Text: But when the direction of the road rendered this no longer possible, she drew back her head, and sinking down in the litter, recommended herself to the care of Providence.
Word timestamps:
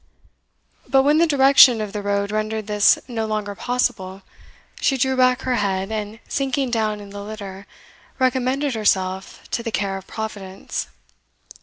But 0.89 1.03
when 1.03 1.19
the 1.19 1.27
direction 1.27 1.79
of 1.79 1.93
the 1.93 2.01
road 2.01 2.31
rendered 2.31 2.65
this 2.65 2.97
no 3.07 3.27
longer 3.27 3.53
possible, 3.53 4.23
she 4.79 4.97
drew 4.97 5.15
back 5.15 5.43
her 5.43 5.57
head, 5.57 5.91
and 5.91 6.17
sinking 6.27 6.71
down 6.71 6.99
in 6.99 7.11
the 7.11 7.23
litter, 7.23 7.67
recommended 8.17 8.73
herself 8.73 9.47
to 9.51 9.61
the 9.61 9.69
care 9.69 9.97
of 9.97 10.07
Providence. 10.07 10.87